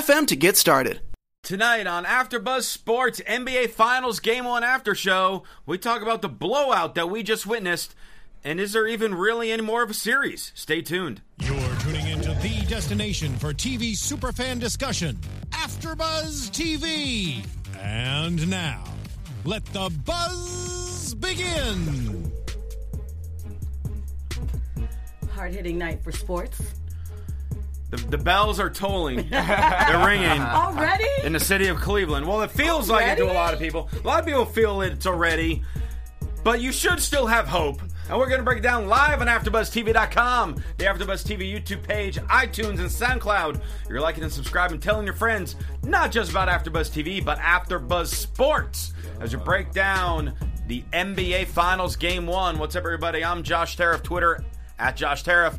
[0.00, 1.00] to get started.
[1.42, 6.94] Tonight on AfterBuzz Sports NBA Finals Game One After Show, we talk about the blowout
[6.94, 7.94] that we just witnessed,
[8.42, 10.50] and is there even really any more of a series?
[10.54, 11.20] Stay tuned.
[11.40, 15.18] You're tuning into the destination for TV superfan discussion,
[15.50, 17.44] AfterBuzz TV.
[17.78, 18.84] And now,
[19.44, 22.32] let the buzz begin.
[25.32, 26.81] Hard hitting night for sports.
[27.92, 31.04] The, the bells are tolling, they're ringing Already?
[31.24, 32.26] in the city of Cleveland.
[32.26, 33.90] Well, it feels like it to a lot of people.
[34.02, 35.62] A lot of people feel it's already,
[36.42, 37.82] but you should still have hope.
[38.08, 42.16] And we're going to break it down live on AfterBuzzTV.com, the AfterBuzz TV YouTube page,
[42.16, 43.60] iTunes, and SoundCloud.
[43.90, 48.94] You're liking and subscribing, telling your friends not just about AfterBuzz TV, but AfterBuzz Sports
[49.20, 50.32] as we break down
[50.66, 52.58] the NBA Finals Game One.
[52.58, 53.22] What's up, everybody?
[53.22, 54.42] I'm Josh Tariff, Twitter
[54.78, 55.58] at Josh Tariff.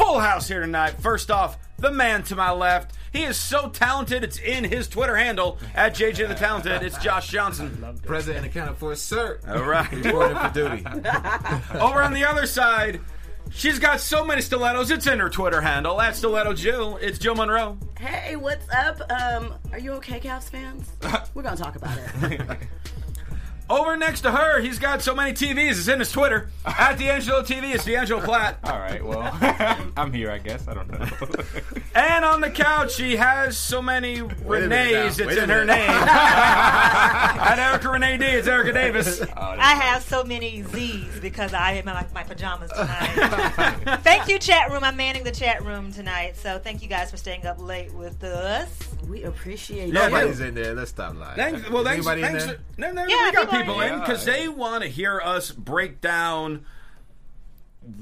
[0.00, 0.94] Full house here tonight.
[1.00, 2.96] First off, the man to my left.
[3.12, 6.82] He is so talented, it's in his Twitter handle at JJ the Talented.
[6.82, 7.98] It's Josh Johnson.
[8.06, 9.38] Present and accounted for, sir.
[9.46, 9.90] All right.
[9.92, 10.84] Reporting for duty.
[11.78, 13.00] Over on the other side,
[13.50, 16.96] she's got so many stilettos, it's in her Twitter handle at Stiletto Jill.
[16.96, 17.76] It's Jill Monroe.
[17.98, 19.02] Hey, what's up?
[19.10, 20.90] Um, are you okay, Cavs fans?
[21.34, 22.40] We're gonna talk about it.
[23.70, 26.48] Over next to her, he's got so many TVs, it's in his Twitter.
[26.66, 28.58] At D'Angelo TV, it's D'Angelo Platt.
[28.64, 29.30] All right, well,
[29.96, 30.66] I'm here, I guess.
[30.66, 31.06] I don't know.
[31.92, 35.90] And on the couch, she has so many a Renees, it's in her name.
[35.90, 39.20] At Erica Renee D, it's Erica Davis.
[39.20, 43.98] Oh, I have so many Z's because I am in my, my pajamas tonight.
[44.02, 44.84] thank you, chat room.
[44.84, 46.36] I'm manning the chat room tonight.
[46.36, 48.70] So thank you guys for staying up late with us.
[49.08, 50.10] we appreciate Yeah, you.
[50.10, 50.74] Nobody's in there.
[50.74, 51.36] Let's stop lying.
[51.36, 52.06] Thanks, well, thanks.
[52.06, 52.58] anybody in there?
[52.78, 53.94] no, no, Yeah, we got people are people in.
[53.94, 56.64] in because they want to hear us break down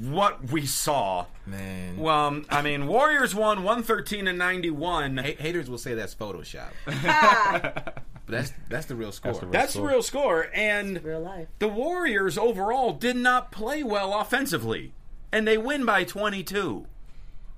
[0.00, 1.26] what we saw.
[1.46, 1.98] Man.
[1.98, 5.18] Well, um, I mean, Warriors won 113 and 91.
[5.18, 6.70] Ha- haters will say that's Photoshop.
[6.84, 9.32] but that's that's the real score.
[9.34, 9.88] the real That's the score.
[9.88, 10.50] real score.
[10.52, 11.48] And Real life.
[11.60, 14.92] the Warriors overall did not play well offensively.
[15.32, 16.86] And they win by 22.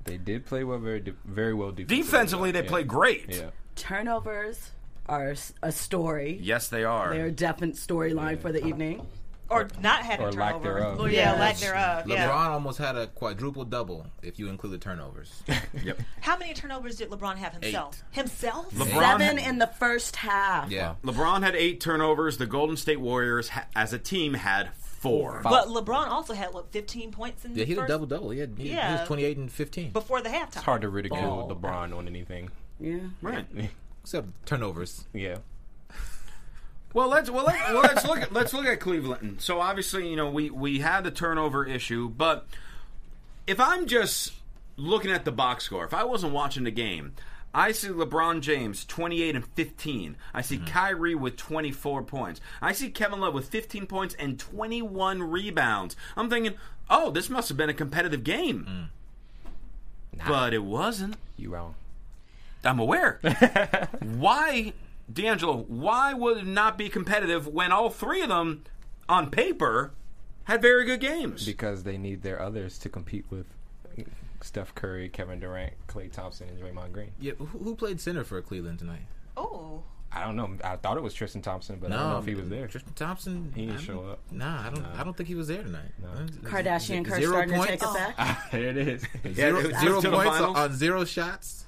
[0.04, 2.02] they did play well, very, de- very well defensively.
[2.02, 2.68] Defensively, they Yeah.
[2.68, 3.26] played great.
[3.28, 3.50] Yeah.
[3.76, 4.72] Turnovers
[5.10, 6.38] are a story.
[6.40, 7.12] Yes, they are.
[7.12, 9.06] They're a definite storyline for the evening.
[9.48, 10.62] Or not having or lack turnover.
[10.80, 11.10] thereof.
[11.10, 11.38] Yeah, Yes.
[11.40, 12.04] lack thereof.
[12.04, 12.52] LeBron Yeah.
[12.52, 15.42] almost had a quadruple double if you include the turnovers.
[15.82, 15.98] Yep.
[16.20, 18.00] How many turnovers did LeBron have himself?
[18.12, 18.72] Himself?
[18.74, 20.70] LeBron Seven had- in the first half.
[20.70, 20.94] yeah.
[21.02, 22.36] LeBron had eight turnovers.
[22.38, 25.40] The Golden State Warriors, ha- as a team, had four.
[25.42, 28.30] But LeBron also had what 15 points in Yeah, the he did a double double.
[28.30, 29.90] He, had, he, he was 28 and 15.
[29.90, 30.46] before the halftime.
[30.48, 31.56] It's hard to ridicule Ball.
[31.56, 32.50] LeBron on anything.
[32.78, 32.98] Yeah.
[33.20, 33.46] Right.
[34.02, 35.06] Except turnovers.
[35.12, 35.38] Yeah.
[36.92, 39.40] Well, let's well, let, well let's look at let's look at Cleveland.
[39.40, 42.48] So obviously, you know, we we had the turnover issue, but
[43.46, 44.32] if I'm just
[44.76, 47.12] looking at the box score, if I wasn't watching the game,
[47.54, 50.16] I see LeBron James 28 and 15.
[50.32, 50.66] I see mm-hmm.
[50.66, 52.40] Kyrie with 24 points.
[52.62, 55.96] I see Kevin Love with 15 points and 21 rebounds.
[56.16, 56.54] I'm thinking,
[56.88, 58.90] "Oh, this must have been a competitive game."
[60.16, 60.26] Mm.
[60.26, 61.16] But it wasn't.
[61.36, 61.74] You wrong.
[62.64, 63.20] I'm aware.
[64.02, 64.72] why,
[65.12, 68.64] D'Angelo, why would it not be competitive when all three of them,
[69.08, 69.92] on paper,
[70.44, 71.46] had very good games?
[71.46, 73.46] Because they need their others to compete with
[74.42, 77.12] Steph Curry, Kevin Durant, Klay Thompson, and Draymond Green.
[77.20, 79.06] Yeah, who, who played center for Cleveland tonight?
[79.36, 79.82] Oh.
[80.12, 80.56] I don't know.
[80.64, 82.66] I thought it was Tristan Thompson, but I don't know if he was there.
[82.66, 83.52] Tristan Thompson.
[83.54, 84.18] He didn't show up.
[84.32, 84.84] Nah, I don't.
[84.84, 85.92] I don't think he was there tonight.
[86.02, 87.70] Uh, Kardashian curse zero starting points.
[87.70, 88.18] to take effect.
[88.52, 89.06] there it is.
[89.34, 91.64] Zero, it was zero points on zero shots.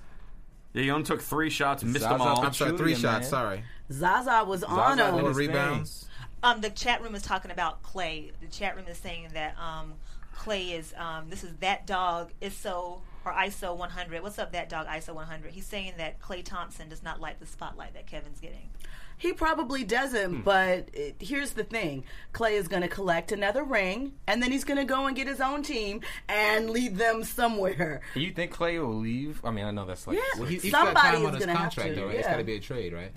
[0.73, 2.45] Yeah, he only took three shots, missed Zaza them all.
[2.45, 3.05] I'm sorry, three shots.
[3.05, 3.23] man.
[3.25, 5.21] Sorry, Zaza was on Zaza him.
[5.21, 6.07] four his rebounds.
[6.43, 8.33] Um, the chat room is talking about Klay.
[8.41, 9.95] The chat room is saying that um,
[10.37, 14.23] Klay is um, this is that dog ISO or ISO 100.
[14.23, 15.53] What's up, that dog ISO 100?
[15.53, 18.71] He's saying that Klay Thompson does not like the spotlight that Kevin's getting.
[19.19, 20.41] He probably doesn't, hmm.
[20.41, 22.03] but it, here's the thing:
[22.33, 25.29] Klay is going to collect another ring, and then he's going to go and get
[25.29, 28.01] his own team and lead them somewhere.
[28.17, 29.41] You think Klay will leave?
[29.45, 30.41] I mean, I know that's like Yeah.
[30.41, 32.17] Well, he, he's Somebody got time is on his gonna have contract, to, though, right?
[32.17, 32.33] It's yeah.
[32.33, 33.13] got to be a trade, right?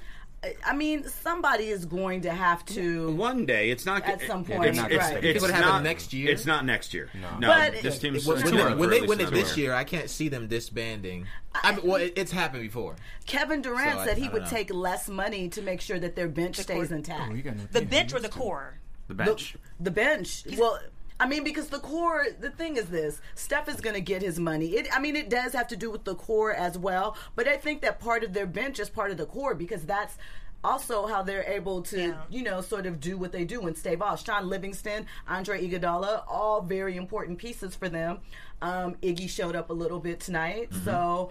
[0.65, 3.12] I mean, somebody is going to have to.
[3.15, 4.92] One day, it's not At some point, It's, right.
[4.92, 6.31] it's, it's think it would happen not next year?
[6.31, 7.09] It's not next year.
[7.39, 9.68] No, But- this team's When, too when, they- when at they win it this year.
[9.68, 11.27] year, I can't see them disbanding.
[11.53, 12.95] I mean, well, it, it's happened before.
[13.25, 14.50] Kevin Durant So I- said he I don't would know.
[14.50, 17.31] take less money to make sure that their bench stays court- intact.
[17.31, 18.77] Oh, you got no The bench or the core?
[19.07, 19.56] The the, bench.
[19.80, 20.44] the bench.
[20.57, 20.80] Well,
[21.19, 22.25] I mean, because the core.
[22.39, 24.67] The thing is this: Steph is going to get his money.
[24.75, 27.15] It, I mean, it does have to do with the core as well.
[27.35, 30.17] But I think that part of their bench is part of the core because that's.
[30.63, 32.13] Also, how they're able to, Yeah.
[32.27, 34.25] you know, sort of do what they do and stave off.
[34.25, 38.17] Shaun Livingston, Andre Iguodala, all very important pieces for them.
[38.63, 41.29] Um, Iggy showed up a little bit tonight, so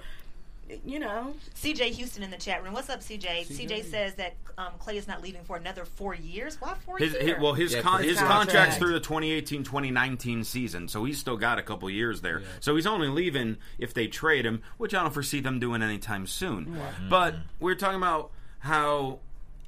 [0.85, 2.73] you know, CJ Houston in the chat room.
[2.75, 3.47] What's up, CJ?
[3.47, 6.61] CJ, says that um, Klay is not leaving for another four years.
[6.61, 7.25] Why four His, years?
[7.25, 11.37] his, well, his Yeah, con- his his contract's through the 2018-2019 season, so he's still
[11.37, 12.43] got a couple years there.
[12.61, 16.27] So he's only leaving if they trade him, which I don't foresee them doing anytime
[16.27, 16.79] soon.
[17.09, 19.19] But we're talking about how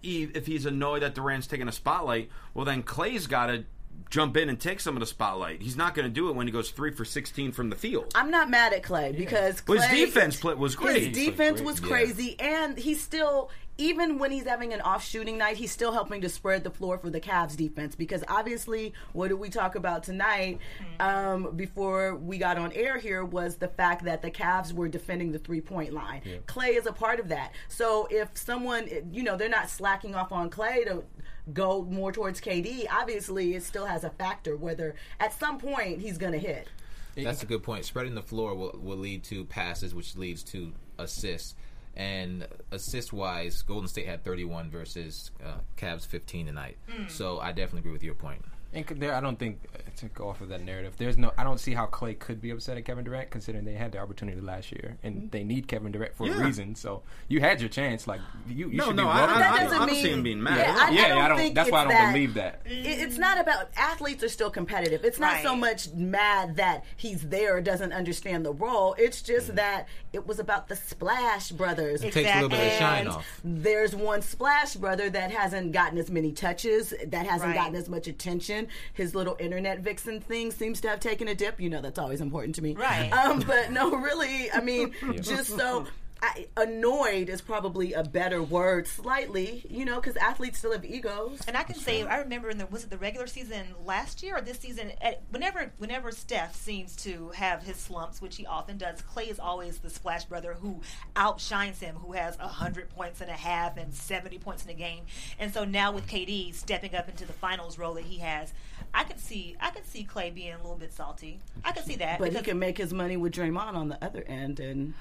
[0.03, 3.65] he, if he's annoyed that Durant's taking a spotlight, well then Klay's got to
[4.11, 5.63] jump in and take some of the spotlight.
[5.63, 8.13] He's not going to do it when he goes three for 16 from the field.
[8.15, 11.09] I'm not mad at Klay because Well, his defense play was great.
[11.15, 11.67] His defense great.
[11.67, 11.89] was Yeah.
[11.89, 16.21] crazy, and he still even when he's having an off shooting night, he's still helping
[16.23, 20.03] to spread the floor for the Cavs defense because obviously, what did we talk about
[20.03, 20.59] tonight
[21.01, 25.33] um, before we got on air here was the fact that the Cavs were defending
[25.33, 26.23] the three point line.
[26.47, 27.53] Klay is a part of that.
[27.69, 31.05] So if someone, you know, they're not slacking off on Klay to
[31.53, 36.19] go more towards KD, obviously it still has a factor whether at some point he's
[36.19, 36.69] going to hit.
[37.15, 37.85] That's a good point.
[37.85, 41.55] Spreading the floor will, will lead to passes, which leads to assists.
[41.97, 46.77] And assist wise, Golden State had 31 versus uh, Cavs 15 tonight.
[47.09, 48.45] So I definitely agree with your point.
[48.77, 50.95] And there, I don't think uh, to go off of that narrative.
[50.99, 51.33] There's no.
[51.39, 53.99] I don't see how Klay could be upset at Kevin Durant, considering they had the
[53.99, 56.41] opportunity last year, and they need Kevin Durant for Yeah.
[56.41, 56.75] a reason.
[56.75, 58.07] So you had your chance.
[58.07, 59.37] Like you, you No, should no, be I- welcome.
[59.37, 60.59] I- that I- doesn't don't mean see him being mad.
[60.59, 62.61] Yeah, I, Yeah, I don't, I don't- think that's why I don't that- believe that.
[62.67, 65.05] It's not about athletes are still competitive.
[65.05, 68.95] It's not so much mad that he's there or doesn't understand the role.
[68.99, 72.03] It's just that it was about the Splash Brothers.
[72.03, 73.41] It takes a little bit of shine And off.
[73.45, 77.55] There's one Splash Brother that hasn't gotten as many touches, that hasn't Right.
[77.57, 78.66] gotten as much attention.
[78.93, 81.61] His little internet vixen thing seems to have taken a dip.
[81.61, 82.75] You know, that's always important to me.
[82.75, 83.11] Right.
[83.13, 85.87] Um, but no, really, I mean, just so.
[86.23, 91.41] I, annoyed is probably a better word, slightly, you know, because athletes still have egos.
[91.47, 94.37] And I can say, I remember in the was it the regular season last year
[94.37, 94.93] or this season?
[95.03, 99.39] At, whenever whenever Steph seems to have his slumps, which he often does, Klay is
[99.39, 100.81] always the splash brother who
[101.17, 105.05] outshines him, who has hundred points and a half and seventy points in a game.
[105.39, 108.55] And so now with KD stepping up into the finals role that he has,
[108.95, 111.41] I could see I could see Klay being a little bit salty.
[111.65, 112.19] I could see that.
[112.19, 114.95] But he can make his money with Draymond on the other end, and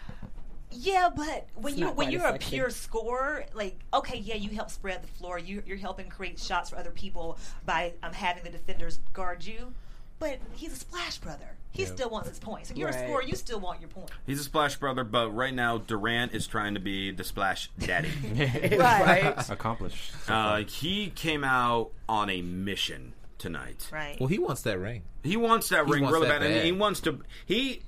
[0.72, 2.56] Yeah, but when It's you not when you're as a sexy.
[2.58, 5.40] pure scorer, like okay, yeah, you help spread the floor.
[5.40, 9.74] You, you're helping create shots for other people by um, having the defenders guard you.
[10.18, 11.46] But he's a splash brother.
[11.72, 11.90] He Yeah.
[11.90, 12.72] still wants his points.
[12.72, 12.96] If you're Right.
[13.04, 14.10] a scorer, you still want your point.
[14.26, 18.10] He's a splash brother, but right now Durant is trying to be the splash daddy.
[18.78, 19.50] right.
[19.50, 20.14] accomplished.
[20.26, 23.90] so uh, he came out on a mission tonight.
[23.92, 24.18] Right.
[24.20, 25.04] Well, he wants that ring.
[25.24, 27.20] He wants that He ring wants really that bad, and he wants to.
[27.46, 27.82] He,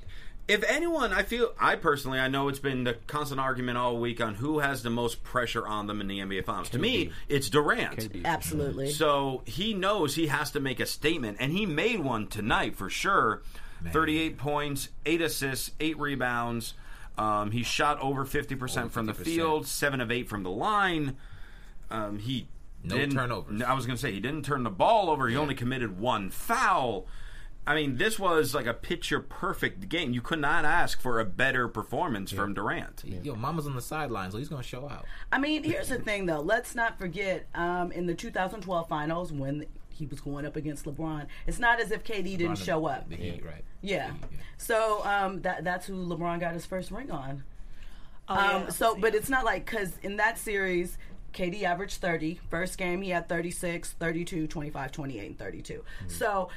[0.47, 4.21] if anyone, I feel, I personally, I know it's been the constant argument all week
[4.21, 6.69] on who has the most pressure on them in the NBA Finals.
[6.69, 7.97] To me, it's Durant.
[7.97, 8.23] KD.
[8.25, 8.91] Absolutely.
[8.91, 12.89] So he knows he has to make a statement, and he made one tonight for
[12.89, 13.41] sure.
[13.91, 16.73] Thirty-eight points, eight assists, eight rebounds.
[17.17, 19.23] Um, he shot over fifty percent Over from the 50%.
[19.25, 21.15] field, seven of eight from the line.
[21.91, 22.48] Um, he
[22.83, 23.62] No didn't, turnovers.
[23.62, 25.27] I was going to say he didn't turn the ball over.
[25.27, 27.05] He only committed one foul.
[27.67, 30.13] I mean, this was like a picture perfect game.
[30.13, 33.03] You could not ask for a better performance from Durant.
[33.24, 35.05] Yo, Mama's on the sidelines, so he's going to show out.
[35.31, 36.39] I mean, here's the thing, though.
[36.39, 41.27] Let's not forget um, in the 2012 finals when he was going up against LeBron,
[41.45, 43.09] it's not as if KD didn't LeBron, show up.
[43.09, 43.65] The Heat, right?
[43.81, 44.12] Yeah.
[44.57, 47.43] So um, that that's who LeBron got his first ring on.
[48.29, 50.97] Oh, Um, so, but it's not like because in that series,
[51.33, 52.39] KD averaged 30.
[52.50, 55.74] First game, he had 36, 32, 25, 28, and 32.
[55.74, 56.09] Hmm.
[56.09, 56.50] So,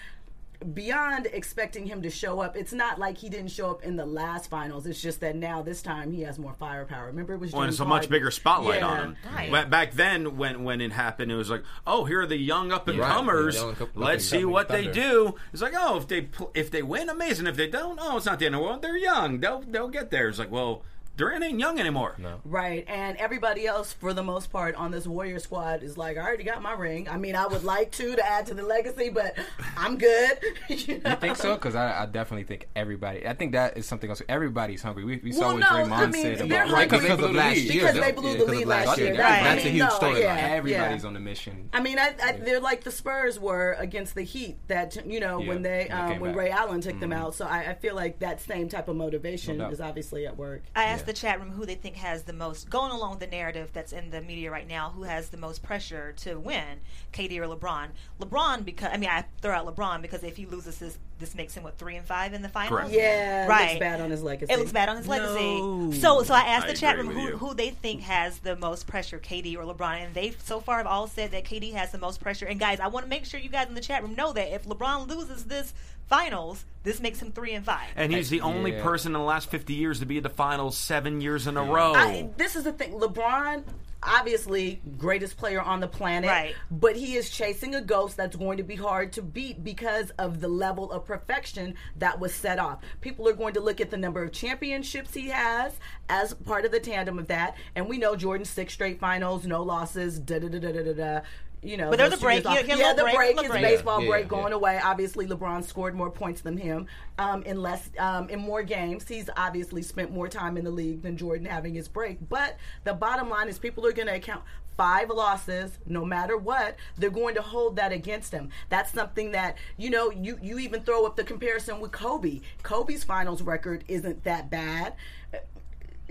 [0.75, 4.05] beyond expecting him to show up, it's not like he didn't show up in the
[4.07, 4.87] last finals.
[4.87, 7.07] It's just that now, this time, he has more firepower.
[7.07, 8.87] Remember, it was Well, and James it's a much bigger spotlight Yeah.
[8.88, 9.17] on him.
[9.52, 9.71] Right.
[9.71, 12.88] Back then, when when it happened, it was like, oh, here are the young up
[12.88, 13.55] and Right, comers.
[13.57, 15.35] the young up- Let's see up-and-coming what they do.
[15.52, 17.47] It's like, oh, if they pl- if they win, amazing.
[17.47, 18.83] If they don't, oh, it's not the end of the world.
[18.83, 19.40] They're young.
[19.40, 20.29] They'll they'll get there.
[20.29, 20.83] It's like, well,
[21.21, 22.15] Durant ain't young anymore.
[22.17, 22.41] No.
[22.45, 26.21] Right, and everybody else, for the most part, on this Warrior squad is like, I
[26.23, 27.09] already got my ring.
[27.11, 29.37] I mean, I would like to to add to the legacy, but
[29.77, 30.39] I'm good.
[30.69, 31.11] you, know?
[31.11, 31.55] You think so?
[31.57, 33.27] Because I, I definitely think everybody.
[33.27, 34.23] I think that is something else.
[34.29, 35.05] Everybody's hungry.
[35.05, 37.31] We, we saw what no, Draymond I mean, said about hungry because because they of
[37.31, 37.83] blew last the year.
[37.85, 37.93] lead.
[37.93, 39.12] because they blew Yeah, the lead last last year.
[39.12, 39.23] year.
[39.23, 39.43] Right.
[39.43, 40.21] That's a I mean, huge no, storyline.
[40.21, 41.07] yeah, Everybody's yeah.
[41.09, 41.69] on the mission.
[41.75, 44.57] I mean, I, I, they're like the Spurs were against the Heat.
[44.69, 46.39] That you know Yeah, when they they um, came when back.
[46.39, 47.35] Ray Allen took them out.
[47.35, 50.62] So I, I feel like that same type of motivation No is obviously at work.
[50.75, 53.26] I asked the chat room who they think has the most, going along with the
[53.26, 56.79] narrative that's in the media right now, who has the most pressure to win,
[57.12, 57.88] KD or LeBron.
[58.21, 61.55] LeBron, because I mean, I throw out LeBron because if he loses this, this makes
[61.55, 62.71] him what three and five in the finals.
[62.81, 62.91] Correct.
[62.93, 63.69] Yeah, it Right.
[63.69, 64.53] looks bad on his legacy.
[64.53, 65.61] It looks bad on his legacy.
[65.61, 65.93] No.
[65.93, 68.87] So, so I asked I the chat room who, who they think has the most
[68.87, 71.99] pressure, KD or LeBron, and they so far have all said that KD has the
[71.99, 72.47] most pressure.
[72.47, 74.53] And guys, I want to make sure you guys in the chat room know that
[74.55, 75.73] if LeBron loses this
[76.09, 77.87] finals, this makes him three and five.
[77.95, 78.83] And he's the only Yeah.
[78.83, 81.62] person in the last 50 years to be at the finals seven years in a
[81.62, 81.93] row.
[81.95, 82.93] I, this is the thing.
[82.93, 83.62] LeBron,
[84.02, 86.28] obviously, greatest player on the planet.
[86.28, 86.54] Right.
[86.71, 90.40] But he is chasing a ghost that's going to be hard to beat because of
[90.40, 92.80] the level of perfection that was set off.
[93.00, 95.78] People are going to look at the number of championships he has
[96.09, 97.57] as part of the tandem of that.
[97.75, 100.92] And we know Jordan six straight finals, no losses, da da da da da da
[100.92, 101.21] da.
[101.62, 102.43] You know, But there's those a break.
[102.45, 102.79] two years He- he off.
[102.79, 103.62] had a yeah, the little break, break, his break.
[103.62, 104.57] baseball Yeah, break yeah, going yeah.
[104.57, 104.81] away.
[104.83, 106.87] Obviously, LeBron scored more points than him
[107.19, 109.07] um, in less um, in more games.
[109.07, 112.19] He's obviously spent more time in the league than Jordan having his break.
[112.29, 114.43] But the bottom line is, people are going to account
[114.76, 116.76] five losses, no matter what.
[116.97, 118.49] They're going to hold that against him.
[118.71, 120.11] That's something that you know.
[120.11, 122.40] You you even throw up the comparison with Kobe.
[122.62, 124.95] Kobe's finals record isn't that bad.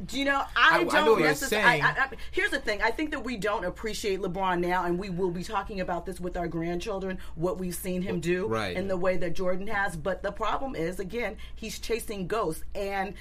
[0.06, 0.40] Do you know?
[0.40, 1.82] I, I- I don't know what you're necessarily.
[1.82, 2.82] I, I, here's the thing.
[2.82, 6.20] I think that we don't appreciate LeBron now, and we will be talking about this
[6.20, 7.18] with our grandchildren.
[7.36, 8.76] What we've seen him do, Right.
[8.76, 9.96] in the way that Jordan has.
[9.96, 13.14] But the problem is, again, he's chasing ghosts, and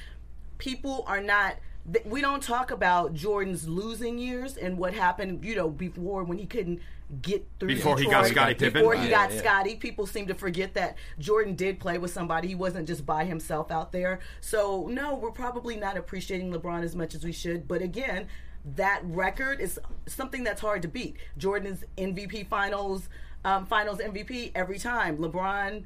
[0.58, 1.56] people are not.
[2.04, 6.44] We don't talk about Jordan's losing years and what happened, you know, before when he
[6.44, 6.80] couldn't
[7.22, 7.68] get through.
[7.68, 8.80] Before he got Detroit, Scottie Pippen?
[8.82, 9.38] Before he Right, got yeah.
[9.40, 12.48] Scottie, people seem to forget that Jordan did play with somebody.
[12.48, 14.20] He wasn't just by himself out there.
[14.40, 17.66] So no, we're probably not appreciating LeBron as much as we should.
[17.66, 18.28] But again,
[18.76, 21.16] that record is something that's hard to beat.
[21.38, 23.08] Jordan's MVP finals,
[23.44, 25.16] um, finals MVP every time.
[25.18, 25.84] LeBron,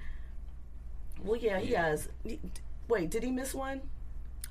[1.23, 2.09] well, yeah, he has.
[2.89, 3.83] Wait, did he miss one?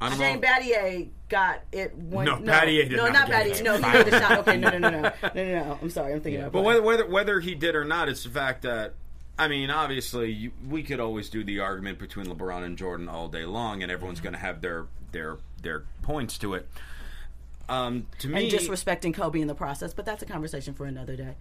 [0.01, 0.41] I don't Shane.
[0.41, 2.25] Battier got it one.
[2.25, 3.63] No, Battier did no, not not Battier.
[3.63, 4.39] No, he the shot.
[4.39, 5.79] Okay, no, no, no, no, no, no, no.
[5.81, 6.41] I'm sorry, I'm thinking.
[6.41, 8.95] of But whether, whether whether he did or not, it's the fact that
[9.37, 13.27] I mean, obviously, you, we could always do the argument between LeBron and Jordan all
[13.27, 16.67] day long, and everyone's going to have their their their points to it.
[17.69, 21.15] Um, to me, and disrespecting Kobe in the process, but that's a conversation for another
[21.15, 21.35] day.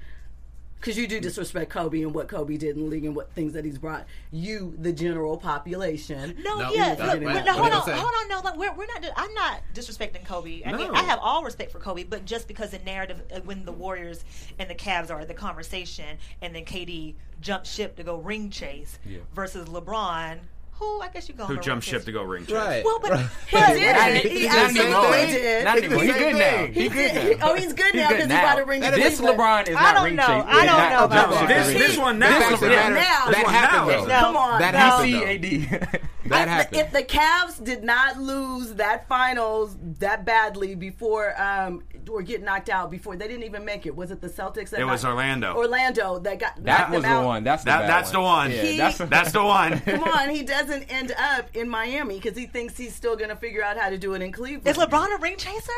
[0.80, 3.52] Because you do disrespect Kobe and what Kobe did in the league and what things
[3.52, 6.36] that he's brought you, the general population.
[6.42, 7.22] No, No, yeah, look, right.
[7.22, 9.04] but no, hold on, gonna hold on, no, look, we're, we're not.
[9.16, 10.62] I'm not disrespecting Kobe.
[10.64, 10.94] I mean, No.
[10.94, 14.24] I have all respect for Kobe, but just because the narrative uh, when the Warriors
[14.58, 18.98] and the Cavs are the conversation, and then KD jumped ship to go ring chase
[19.06, 19.18] Yeah.
[19.34, 20.38] versus LeBron,
[20.80, 22.54] who I guess you call who him jumped ship to go ring chase.
[22.56, 22.82] Right.
[22.84, 23.26] Well, but, right.
[23.48, 24.32] He did.
[24.32, 25.64] He Not absolutely did.
[25.64, 26.02] Not anymore.
[26.02, 26.66] He's good now.
[26.66, 27.38] He He's good did.
[27.38, 27.50] now.
[27.50, 28.62] Oh, he's good now because good he brought now.
[28.62, 30.26] a ring to This LeBron is I not don't ring know.
[30.26, 30.44] chase.
[30.48, 31.66] I don't Not- know about not- that.
[31.66, 32.70] This this one now, fact of the LeBron.
[32.70, 33.30] matter- Now.
[33.30, 34.20] that happened though.
[34.20, 34.58] Come on.
[34.60, 35.20] That happened though.
[35.20, 35.99] CAD.
[36.30, 36.80] That I- happened.
[36.80, 42.68] If the Cavs did not lose that finals that badly before, um, or get knocked
[42.70, 44.70] out before they didn't even make it, was it the Celtics?
[44.70, 45.54] That It was Orlando.
[45.54, 47.24] Orlando that got That knocked was them the out.
[47.26, 47.44] one.
[47.44, 48.50] That's the That- bad that's the one.
[48.50, 49.80] Yeah, He- that's That's the one.
[49.84, 53.36] Come on, he doesn't end up in Miami because he thinks he's still going to
[53.36, 54.66] figure out how to do it in Cleveland.
[54.66, 55.72] Is LeBron a ring chaser?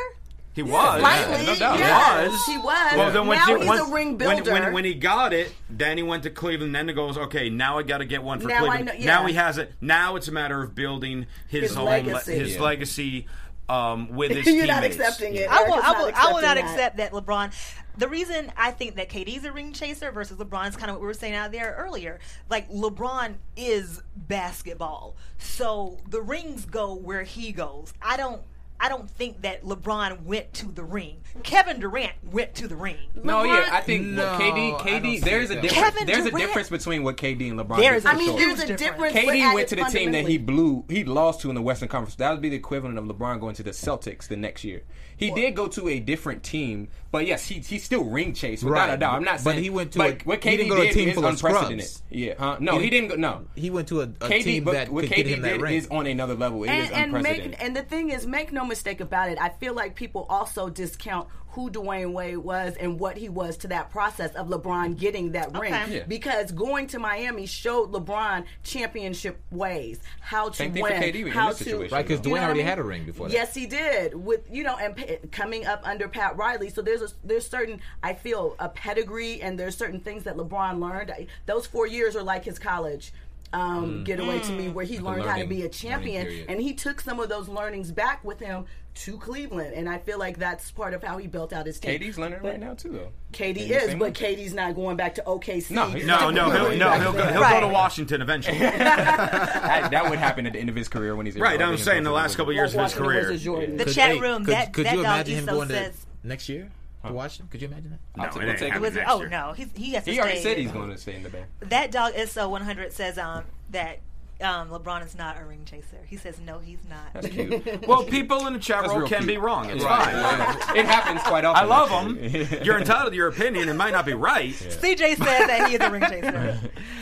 [0.53, 0.99] He was.
[0.99, 1.79] Slightly, no doubt.
[1.79, 2.45] yes, He was.
[2.45, 2.93] He was.
[2.97, 4.51] Well, then when now you- he's when- a ring builder.
[4.51, 6.75] When, when, he got it, then he went to Cleveland.
[6.75, 8.85] Then it goes, okay, now I got to get one for Now I Cleveland.
[8.85, 9.05] know- yeah.
[9.05, 9.73] Now he has it.
[9.81, 12.35] Now it's a matter of building his, His own legacy.
[12.35, 12.61] his Yeah.
[12.61, 13.27] legacy
[13.69, 15.49] um, with his You're not accepting it.
[15.49, 16.57] I will, Erica's I will, I will not that.
[16.57, 17.51] accept that LeBron.
[17.97, 21.07] The reason I think that KD's a ring chaser versus LeBron's kind of what we
[21.07, 22.19] were saying out there earlier.
[22.49, 27.93] Like LeBron is basketball, so the rings go where he goes.
[28.01, 28.41] I don't.
[28.83, 31.21] I don't think that LeBron went to the ring.
[31.41, 32.97] Kevin Durant went to the ring.
[33.15, 35.21] No, yeah, I think No, what KD, KD.
[35.21, 35.73] There's a difference.
[35.73, 37.77] Kevin there's a difference between what KD and LeBron.
[37.77, 38.55] There's did I mean, sure.
[38.55, 39.15] there's a difference.
[39.15, 41.61] KD but at went to the team that he blew, he lost to in the
[41.61, 42.15] Western Conference.
[42.15, 44.83] That would be the equivalent of LeBron going to the Celtics the next year.
[45.15, 48.87] He did go to a different team, but yes, he he still ring chased without
[48.89, 48.93] Right.
[48.95, 49.13] a doubt.
[49.13, 50.75] I'm not saying, But saying he went to but a- what he KD didn't go
[50.75, 51.85] to a did team is full of unprecedented.
[51.87, 52.03] scrubs.
[52.09, 52.57] Yeah, huh?
[52.59, 53.15] No, he, He didn't go.
[53.15, 55.41] No, He went to a, a KD, team but that what could get KD him
[55.43, 55.75] that did ring.
[55.75, 56.63] is on another level.
[56.63, 57.51] It is and, and unprecedented.
[57.51, 59.37] make and the thing is, make no mistake about it.
[59.39, 63.67] I feel like people also discount who Dwyane Wade was and what he was to
[63.67, 65.71] that process of LeBron getting that ring.
[65.73, 65.97] Okay.
[65.97, 66.03] Yeah.
[66.07, 71.15] Because going to Miami showed LeBron championship ways, how to Same thing for win, KD
[71.27, 72.67] in how this to situation, Right, because you Dwayne what I already mean?
[72.67, 73.33] had a ring before that.
[73.33, 74.15] Yes, he did.
[74.15, 77.79] With you know, and pa- coming up under Pat Riley, so there's a there's certain
[78.01, 81.11] I feel a pedigree, and there's certain things that LeBron learned.
[81.11, 83.13] I- Those four years are like his college.
[83.53, 86.73] Um, getaway to me, where he a learned how to be a champion, and he
[86.73, 90.71] took some of those learnings back with him to Cleveland, and I feel like that's
[90.71, 91.99] part of how he built out his team.
[91.99, 93.09] KD's learning But right now too, though.
[93.31, 94.39] KD is, but league.
[94.39, 95.71] KD's not going back to OKC.
[95.71, 98.57] No, No, no, he'll, no, he'll, go, he'll go to Washington eventually.
[98.59, 102.03] that, that would happen at the end of his career when he's right, I'm saying
[102.03, 103.67] the last couple years of his Washington career.
[103.77, 106.05] The Could- chat hey, room, Could, that, could that you imagine him Iso going says,
[106.21, 106.71] to next year
[107.09, 107.47] to Washington?
[107.51, 107.99] Could you imagine that?
[108.17, 108.71] No, I'll it ain't take it.
[108.73, 109.29] happening was it, next oh year.
[109.29, 110.49] no, he's, he has to He already stay.
[110.49, 111.43] said he's going to stay in the Bay.
[111.61, 113.99] That dog is so 100 says um, that
[114.41, 115.99] um, LeBron is not a ring chaser.
[116.07, 117.13] He says no, he's not.
[117.13, 117.87] That's cute.
[117.87, 119.27] Well, people in the chat room can cute.
[119.27, 119.69] be wrong.
[119.69, 120.03] It's Right.
[120.03, 120.13] fine.
[120.15, 120.73] Yeah.
[120.81, 121.63] It happens quite often.
[121.63, 122.17] I love them.
[122.63, 123.69] You're entitled to your opinion.
[123.69, 124.51] It might not be right.
[124.51, 126.59] CJ said that he is a ring chaser.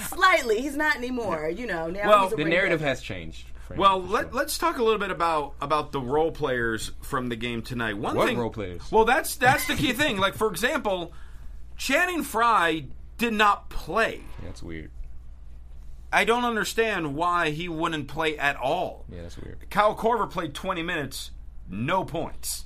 [0.10, 1.50] Slightly, he's not anymore.
[1.50, 2.88] You know, now Well, he's a the ring narrative chaser.
[2.90, 3.46] has changed.
[3.72, 4.32] For him, Well, let, sure.
[4.34, 7.98] let's talk a little bit about about the role players from the game tonight.
[7.98, 8.82] One What thing, role players?
[8.92, 10.18] Well, that's that's the key thing.
[10.18, 11.14] Like for example,
[11.78, 12.86] Channing Frye
[13.18, 14.22] did not play.
[14.44, 14.92] That's weird.
[16.14, 19.06] I don't understand why he wouldn't play at all.
[19.10, 19.70] Yeah, that's weird.
[19.70, 21.32] Kyle Korver played 20 minutes,
[21.70, 22.66] no points.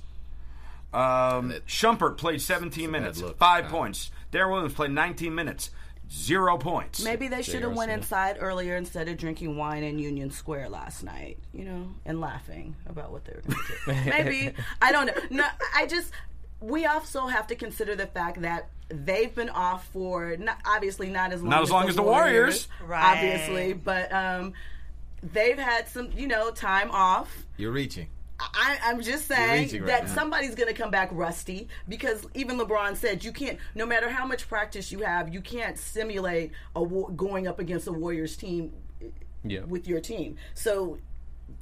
[0.92, 3.70] Um, Shumpert played 17 minutes, five Wow.
[3.70, 4.10] points.
[4.32, 5.70] Deron Williams played 19 minutes,
[6.10, 7.02] zero points.
[7.02, 7.98] Maybe they should have went Smith.
[8.04, 12.76] inside earlier instead of drinking wine in Union Square last night, you know, and laughing
[12.86, 14.10] about what they were going to do.
[14.10, 15.14] Maybe I don't know.
[15.30, 16.12] No, I just
[16.60, 21.32] we also have to consider the fact that they've been off for not, obviously not
[21.32, 22.68] as long Not as long as the Warriors.
[22.84, 23.16] Right.
[23.16, 24.52] obviously, but um,
[25.22, 27.44] they've had some you know time off.
[27.56, 28.08] You're reaching.
[28.38, 30.14] I, I'm just saying right that now.
[30.14, 33.58] somebody's going to come back rusty because even LeBron said you can't.
[33.74, 37.86] No matter how much practice you have, you can't simulate a wa- going up against
[37.86, 39.06] a Warriors team eh,
[39.42, 39.60] Yeah.
[39.64, 40.36] with your team.
[40.54, 40.98] So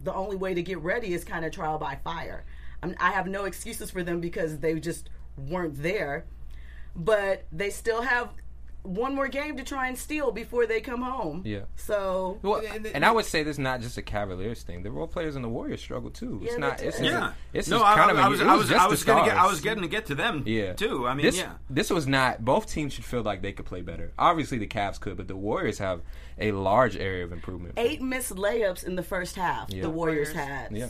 [0.02, 2.44] the only way to get ready is kind of trial by fire.
[2.82, 6.24] I, mean, I have no excuses for them because they just weren't there,
[6.96, 8.30] but they still have
[8.84, 11.42] one more game to try and steal before they come home.
[11.44, 11.62] Yeah.
[11.76, 14.82] So Well, And- and I would say this is not just a Cavaliers thing.
[14.82, 16.40] The role players in the Warriors struggle too.
[16.42, 16.72] It's Yeah, not.
[16.82, 17.04] It's, do.
[17.04, 18.80] it's, yeah, It's no, just I, kind of I a- was, it I was, just
[18.80, 20.74] I was gonna get, I was getting to get to them Yeah.
[20.74, 21.06] too.
[21.08, 21.54] I mean, this, yeah.
[21.70, 22.44] This was not.
[22.44, 24.12] Both teams should feel like they could play better.
[24.18, 26.02] Obviously, the Cavs could, but the Warriors have
[26.38, 27.74] a large area of improvement.
[27.78, 29.70] eight missed layups in the first half.
[29.70, 29.80] Yeah.
[29.82, 30.48] The Warriors Warriors.
[30.48, 30.76] had.
[30.76, 30.88] Yeah.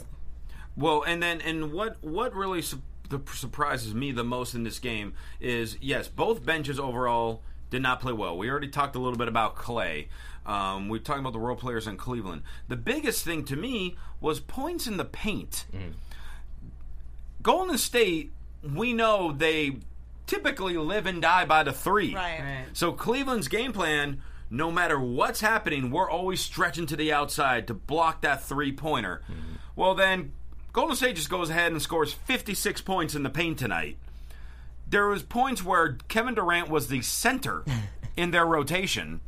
[0.75, 4.79] Well, and then and what what really su- the, surprises me the most in this
[4.79, 8.37] game is yes, both benches overall did not play well.
[8.37, 10.07] We already talked a little bit about Klay.
[10.45, 12.43] Um, we talked about the role players in Cleveland.
[12.67, 15.65] The biggest thing to me was points in the paint.
[17.41, 18.31] Golden State,
[18.63, 19.77] we know they
[20.27, 22.13] typically live and die by the three.
[22.15, 22.39] Right.
[22.39, 22.65] Right.
[22.73, 27.73] So Cleveland's game plan, no matter what's happening, we're always stretching to the outside to
[27.73, 29.21] block that three pointer.
[29.75, 30.33] Well, then
[30.73, 33.97] Golden State just goes ahead and scores 56 points in the paint tonight.
[34.89, 37.63] There was points where Kevin Durant was the center
[38.17, 39.19] in their rotation,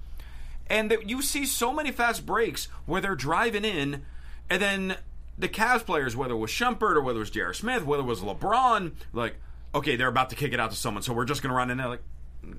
[0.68, 4.06] and that you see so many fast breaks where they're driving in,
[4.50, 4.98] and then
[5.38, 7.54] the Cavs players, whether it was Shumpert or whether it was J.R.
[7.54, 9.36] Smith, whether it was LeBron, like,
[9.76, 11.70] okay, they're about to kick it out to someone, so we're just going to run
[11.70, 11.88] in there.
[11.90, 12.04] Like,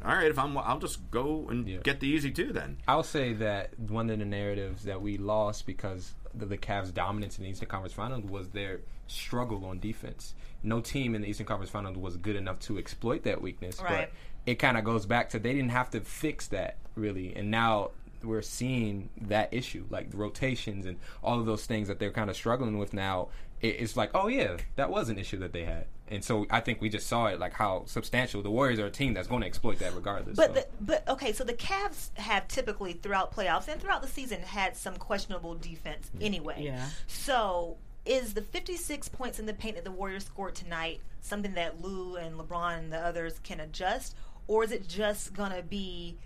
[0.05, 1.79] all right, if I'm, I'll just go and Yeah.
[1.83, 2.77] get the easy two then.
[2.87, 7.39] I'll say that one of the narratives that we lost because of the Cavs' dominance
[7.39, 10.35] in the Eastern Conference Finals was their struggle on defense.
[10.62, 14.09] No team in the Eastern Conference Finals was good enough to exploit that weakness, Right.
[14.11, 14.11] but
[14.47, 17.90] it kind of goes back to they didn't have to fix that really, and now
[18.23, 22.37] we're seeing that issue, like rotations and all of those things that they're kind of
[22.37, 23.29] struggling with now.
[23.61, 26.81] It's like, oh yeah, that was an issue that they had, and so I think
[26.81, 29.49] we just saw it like how substantial the Warriors are a team that's going to
[29.49, 30.37] exploit that regardless.
[30.37, 30.53] But so.
[30.55, 34.77] the, but okay, so the Cavs have typically throughout playoffs and throughout the season had
[34.77, 36.62] some questionable defense anyway.
[36.64, 36.87] Yeah.
[37.09, 41.81] So is the 56 points in the paint that the Warriors scored tonight something that
[41.83, 44.16] Lue and LeBron and the others can adjust,
[44.47, 46.16] or is it just gonna be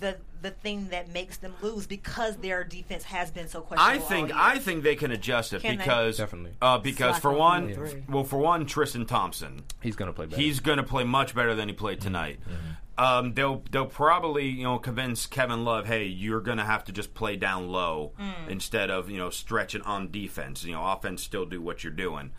[0.00, 4.04] the the thing that makes them lose because their defense has been so questionable?
[4.04, 4.36] I think all year?
[4.38, 5.84] I think they can adjust it Can they?
[5.84, 6.52] because Definitely.
[6.62, 8.02] uh, because Slack for off one, on the three.
[8.08, 10.40] well for one, Tristan Thompson, he's going to play better.
[10.40, 12.38] he's going to play much better than he played tonight.
[12.98, 16.92] Um, they'll they'll probably you know convince Kevin Love, hey, you're going to have to
[16.92, 18.12] just play down low
[18.48, 20.64] instead of you know stretching on defense.
[20.64, 22.32] You know, offense still do what you're doing.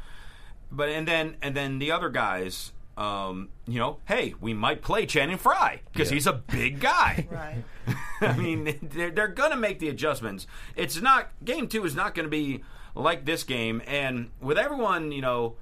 [0.72, 5.06] But and then and then the other guys, um, you know, hey, we might play
[5.06, 6.16] Channing Frye because Yeah.
[6.16, 7.28] he's a big guy.
[7.32, 7.64] right.
[8.22, 10.48] I mean, they're, they're going to make the adjustments.
[10.76, 12.64] It's not game two is not going to be
[12.96, 13.82] like this game.
[13.88, 15.56] And with everyone, you know,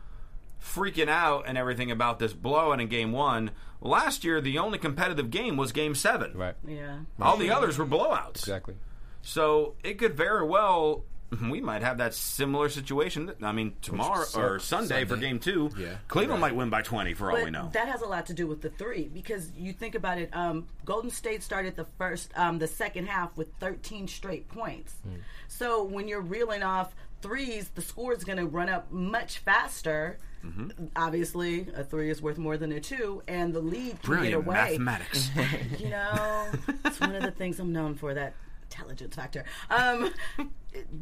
[0.62, 5.32] freaking out and everything about this blowout in game one, last year the only competitive
[5.32, 6.34] game was game seven.
[6.38, 6.56] Right.
[6.68, 7.00] Yeah.
[7.20, 8.38] All the others were blowouts.
[8.40, 8.76] Exactly.
[9.22, 11.04] So it could very well.
[11.50, 13.32] We might have that similar situation.
[13.42, 15.96] I mean, tomorrow Sun- or Sunday, for game two, Yeah.
[16.10, 17.70] Cleveland might win by twenty for all we know.
[17.72, 20.30] that has a lot to do with the three because you think about it.
[20.36, 24.94] Um, Golden State started the first, um, the second half with 13 straight points.
[25.04, 25.20] Hmm.
[25.48, 30.18] So when you're reeling off threes, the score is going to run up much faster.
[30.46, 30.88] Mm-hmm.
[30.96, 34.46] Obviously, a three is worth more than a two, and the lead can get Brilliant
[34.48, 34.78] away.
[34.78, 35.30] mathematics.
[35.80, 36.48] You know,
[36.86, 38.14] it's one of the things I'm known for.
[38.14, 39.44] That intelligence factor.
[39.70, 40.14] Um,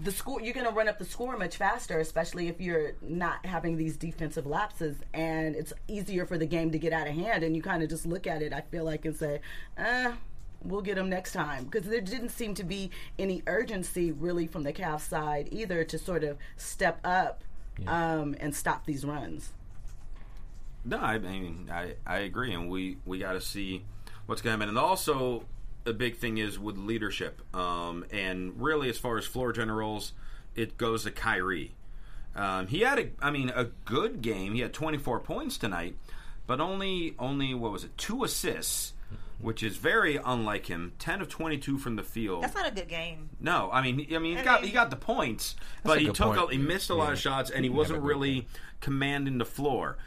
[0.04, 3.46] the score you're going to run up the score much faster, especially if you're not
[3.46, 7.44] having these defensive lapses, and it's easier for the game to get out of hand.
[7.44, 8.54] And you kind of just look at it.
[8.54, 9.42] I feel like and say,
[9.78, 10.12] eh.
[10.64, 14.64] We'll get them next time because there didn't seem to be any urgency really from
[14.64, 17.44] the Cavs side either to sort of step up
[17.88, 19.52] um, and stop these runs.
[20.84, 23.84] No, I mean I, I agree, and we, we got to see
[24.26, 24.70] what's going to happen.
[24.70, 25.46] And also,
[25.86, 30.14] a big thing is with leadership, um, and really as far as floor generals,
[30.56, 31.74] it goes to Kyrie.
[32.36, 34.54] Um, he had a, I mean, a good game.
[34.54, 35.96] He had 24 points tonight,
[36.48, 38.94] but only only what was it, two assists,
[39.40, 40.94] which is very unlike him.
[41.00, 42.44] 10 of 22 from the field.
[42.44, 43.30] That's not a good game.
[43.40, 46.08] No, I mean, I mean, he I got mean- he got the points, but he
[46.08, 46.52] took point.
[46.52, 48.48] a, he missed a lot of shots, and he He wasn't had a really
[48.82, 49.98] commanding the floor.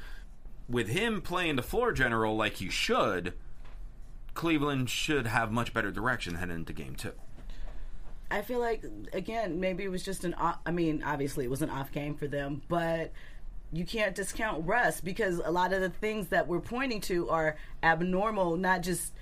[0.68, 3.34] With him playing the floor general like he should,
[4.34, 7.12] Cleveland should have much better direction heading into game two.
[8.30, 10.32] I feel like again, maybe it was just an.
[10.34, 13.12] off- I mean, obviously it was an off game for them, but
[13.72, 17.56] you can't discount Russ because a lot of the things that we're pointing to are
[17.82, 19.12] abnormal, not just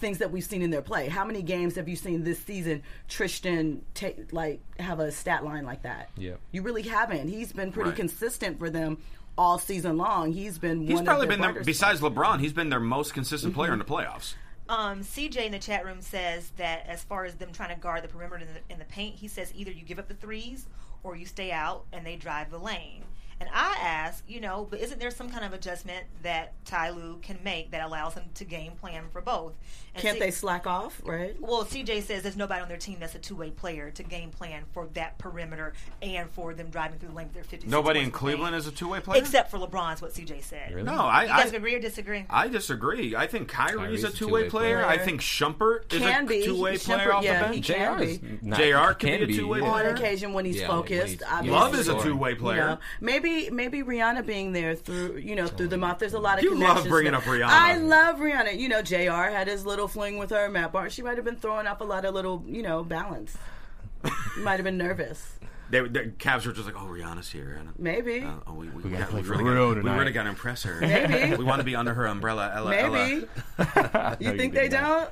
[0.00, 1.08] things that we've seen in their play.
[1.08, 2.82] How many games have you seen this season?
[3.08, 6.08] Tristan take like have a stat line like that?
[6.16, 6.34] Yeah.
[6.52, 7.28] you really haven't.
[7.28, 7.96] He's been pretty Right.
[7.96, 8.98] consistent for them
[9.36, 10.32] all season long.
[10.32, 12.14] He's been He's one probably of their been their, besides spots.
[12.14, 14.34] LeBron, he's been their most consistent player in the playoffs.
[14.68, 18.02] Um, CJ in the chat room says that as far as them trying to guard
[18.02, 20.66] the perimeter in the, in the paint, he says either you give up the threes
[21.02, 23.02] or you stay out and they drive the lane.
[23.46, 27.18] And I ask, you know, but isn't there some kind of adjustment that Ty Lue
[27.22, 29.52] can make that allows him to game plan for both?
[29.94, 31.00] And Can't C- they slack off?
[31.04, 31.36] Right.
[31.40, 34.64] Well, CJ says there's nobody on their team that's a two-way player to game plan
[34.72, 37.68] for that perimeter and for them driving through the lane with their 50.
[37.68, 39.20] Nobody in Cleveland is a two way player.
[39.20, 40.70] except for LeBron's what CJ said.
[40.72, 40.82] Really?
[40.84, 42.24] no, I, You guys I agree or disagree?
[42.30, 43.14] I disagree.
[43.14, 44.78] I think Kyrie's, Kyrie's a a two way player.
[44.82, 44.86] player.
[44.86, 46.44] I think Shumpert is Can a be.
[46.44, 47.66] two way player off yeah, the he bench.
[47.68, 48.38] can JR, be.
[48.42, 49.64] Not, JR can be a two-way yeah.
[49.70, 51.02] on occasion when he's Yeah, focused.
[51.02, 51.50] when he's- obviously.
[51.60, 52.66] Love is a two way You player.
[52.66, 55.98] know, maybe maybe Rihanna being there through you know through the month.
[55.98, 57.20] There's a lot of You love connections bringing there.
[57.20, 57.44] up Rihanna.
[57.48, 58.58] I love Rihanna.
[58.58, 59.30] You know, Jr.
[59.34, 60.48] had his little fling with her.
[60.48, 60.92] Matt Barnes.
[60.92, 63.36] She might have been throwing off a lot of little you know balance.
[64.38, 65.32] might have been nervous.
[65.70, 68.20] They, the Cavs were just like, "Oh, Rihanna's here." And, Maybe.
[68.20, 70.78] uh, oh, we, we, gotta got- we really got, we really got to impress her.
[70.78, 71.34] Maybe.
[71.38, 72.52] we want to be under her umbrella.
[72.54, 73.26] Ella, Maybe.
[73.74, 74.16] Ella.
[74.20, 75.08] You think they don't?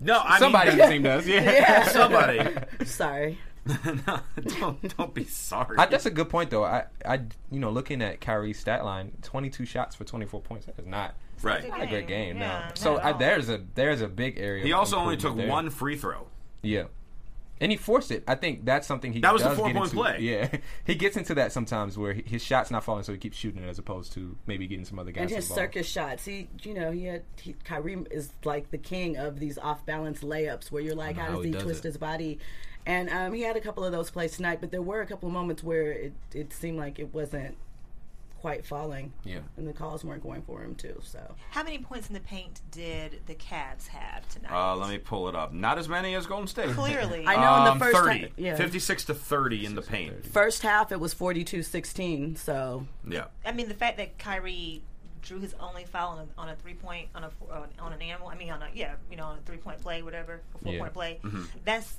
[0.00, 1.26] No, I Somebody mean, in the team does.
[1.28, 1.86] Yeah.
[1.88, 2.48] somebody.
[2.86, 3.38] Sorry.
[4.06, 4.20] no,
[4.58, 5.76] don't, don't be sorry.
[5.78, 6.64] I, that's a good point though.
[6.64, 7.20] I, I,
[7.50, 10.66] you know, looking at Kyrie's stat line, 22 shots for 24 points.
[10.66, 11.68] That is not, right.
[11.68, 12.38] not a great game.
[12.38, 12.74] Yeah, no.
[12.74, 14.64] So I, there's a there's a big area.
[14.64, 15.48] He also only took there.
[15.48, 16.26] one free throw.
[16.62, 16.84] Yeah.
[17.60, 18.24] And he forced it.
[18.26, 19.96] I think that's something he That was the does get four-point into.
[19.96, 20.18] play.
[20.18, 20.48] Yeah,
[20.84, 23.62] he gets into that sometimes where he- his shot's not falling, so he keeps shooting
[23.62, 25.22] it as opposed to maybe getting some other guys.
[25.22, 25.60] And his involved.
[25.60, 26.24] circus shots.
[26.24, 30.24] He, you know, he had he, Kyrie is like the king of these off balance
[30.24, 31.88] layups where you're like, how how does he he, does twist it.
[31.88, 32.40] his body?
[32.86, 35.28] And um, he had a couple of those plays tonight, but there were a couple
[35.28, 37.56] of moments where it, it seemed like it wasn't
[38.40, 39.12] quite falling.
[39.24, 39.38] Yeah.
[39.56, 40.98] and the calls weren't going for him too.
[41.04, 44.50] So How many points in the paint did the Cavs have tonight?
[44.52, 45.52] Uh, let me pull it up.
[45.52, 46.70] Not as many as Golden State.
[46.70, 47.24] Clearly.
[47.24, 48.18] I know in Um, the first 30.
[48.18, 50.26] half, yeah, 56 to 30 in the paint.
[50.26, 52.36] first half it was 42-16.
[52.38, 53.26] So Yeah.
[53.44, 54.82] I mean, the fact that Kyrie
[55.22, 58.02] drew his only foul on a, on a three point on a on, on an
[58.02, 58.26] animal.
[58.26, 60.72] I mean, on a yeah, you know, on a three point play, whatever, a four
[60.72, 60.80] Yeah.
[60.80, 61.20] point play.
[61.22, 61.42] Mm-hmm.
[61.64, 61.96] That's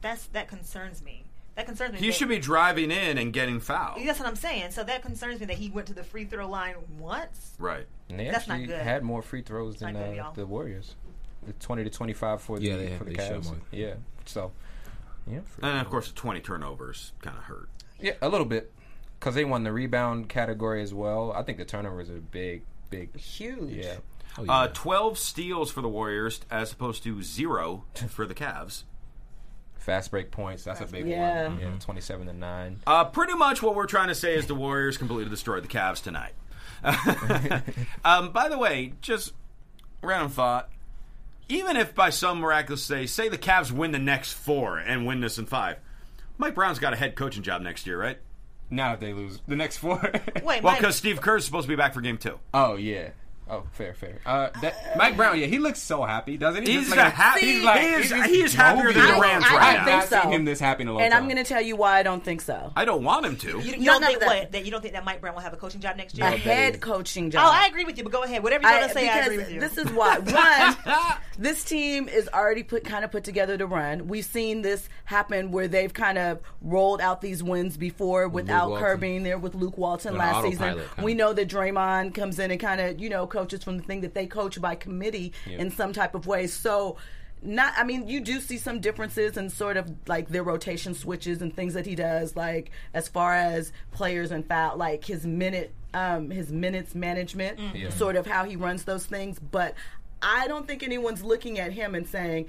[0.00, 1.24] that's that concerns me.
[1.56, 1.98] That concerns me.
[1.98, 4.00] He that- should be driving in and getting fouled.
[4.06, 4.70] That's what I'm saying.
[4.70, 7.54] So that concerns me that he went to the free throw line once.
[7.58, 7.86] Right.
[8.08, 8.82] And they That's not actually good.
[8.82, 10.94] had more free throws than good, uh, the Warriors.
[11.46, 13.44] The 20 to 25 for the Yeah, they- for the they Cavs.
[13.46, 13.56] more.
[13.72, 13.94] Yeah.
[14.24, 14.52] So,
[15.26, 15.40] yeah.
[15.62, 17.68] And of course, the 20 turnovers kind of hurt.
[18.00, 18.72] Yeah, a little bit.
[19.18, 21.32] Because they won the rebound category as well.
[21.32, 23.16] I think the turnovers are big, big.
[23.16, 23.84] huge.
[23.84, 23.96] Yeah.
[24.36, 24.52] Oh, yeah.
[24.52, 28.84] Uh, 12 steals for the Warriors as opposed to zero for the Cavs.
[29.78, 30.64] Fast break points.
[30.64, 31.48] That's a big Yeah.
[31.48, 31.60] one.
[31.60, 32.80] Yeah, 27 to 9.
[32.86, 36.02] Uh, pretty much what we're trying to say is the Warriors completely destroyed the Cavs
[36.02, 36.34] tonight.
[38.04, 39.32] um, by the way, just
[40.02, 40.68] random thought.
[41.48, 45.20] Even if by some miraculous day, say the Cavs win the next four and win
[45.20, 45.78] this in five,
[46.36, 48.18] Mike Brown's got a head coaching job next year, right?
[48.70, 49.98] Now if they lose the next four.
[50.44, 52.38] Wait, Well, because Steve Kerr's supposed to be back for game two.
[52.52, 53.10] oh yeah.
[53.50, 54.18] Oh, fair, fair.
[54.26, 56.72] Uh, that, Mike Brown, yeah, he looks so happy, doesn't he?
[56.72, 59.16] He's Just like a happy- He's like, he is- he's he is happier than jovial.
[59.20, 59.84] Durant I- I right don't now.
[59.84, 60.20] think I've so.
[60.22, 61.22] seen him this happy in a long And time.
[61.22, 62.72] I'm going to tell you why I don't think so.
[62.76, 63.48] I don't want him to.
[63.48, 65.34] you, you No, don't no, think that- what that you don't think that Mike Brown
[65.34, 66.26] will have a coaching job next year?
[66.26, 67.44] A head coaching job.
[67.46, 68.42] Oh, I agree with you, but go ahead.
[68.42, 69.60] Whatever you're I- gonna say, I agree with you.
[69.60, 70.96] This is why one,
[71.38, 74.08] this team is already put kind of put together to run.
[74.08, 78.84] We've seen this happen where they've kind of rolled out these wins before without Walton.
[78.84, 80.80] Kerr being there with Luke Walton On last season.
[81.02, 84.00] We know that Draymond comes in and kind of you know coaches from the thing
[84.00, 86.46] that they coach by committee in some type of way.
[86.46, 86.96] So.
[87.40, 91.40] Not, I mean, you do see some differences in sort of like their rotation switches
[91.40, 95.70] and things that he does, like as far as players and foul, like his minute,
[95.94, 97.90] um, his minutes management, Yeah.
[97.90, 99.38] sort of how he runs those things.
[99.38, 99.74] But
[100.20, 102.46] I don't think anyone's looking at him and saying